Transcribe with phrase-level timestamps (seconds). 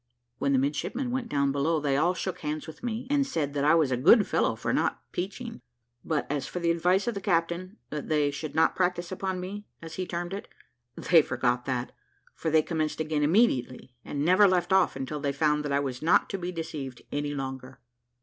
[0.39, 3.63] When the midshipmen went down below they all shook hands with me, and said, that
[3.63, 5.61] I was a good fellow for not peaching:
[6.03, 9.67] but, as for the advice of the captain, that they should not practise upon me,
[9.79, 10.47] as he termed it,
[10.95, 11.91] they forgot that,
[12.33, 16.01] for they commenced again immediately, and never left off until they found that I was
[16.01, 17.79] not to be deceived any longer.